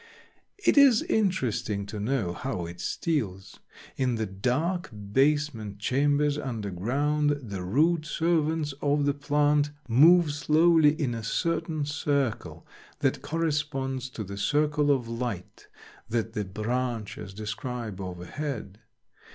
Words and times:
It 0.57 0.79
is 0.79 1.03
interesting 1.03 1.85
to 1.85 1.99
know 1.99 2.33
how 2.33 2.65
it 2.65 2.81
steals. 2.81 3.59
In 3.97 4.15
the 4.15 4.25
dark 4.25 4.89
basement 5.13 5.77
chambers 5.77 6.39
underground 6.39 7.29
the 7.39 7.61
root 7.61 8.07
servants 8.07 8.71
of 8.81 9.05
the 9.05 9.13
plant 9.13 9.69
move 9.87 10.31
slowly 10.31 10.99
in 10.99 11.13
a 11.13 11.23
certain 11.23 11.85
circle 11.85 12.65
that 13.01 13.21
corresponds 13.21 14.09
to 14.17 14.23
the 14.23 14.37
circle 14.37 14.89
of 14.89 15.07
light 15.07 15.67
that 16.09 16.33
the 16.33 16.45
branches 16.45 17.31
describe 17.31 18.01
overhead. 18.01 18.79